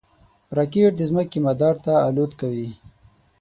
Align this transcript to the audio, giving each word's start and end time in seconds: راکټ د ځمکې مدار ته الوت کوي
راکټ 0.57 0.91
د 0.97 1.01
ځمکې 1.09 1.39
مدار 1.47 1.75
ته 1.85 1.91
الوت 2.07 2.31
کوي 2.41 2.69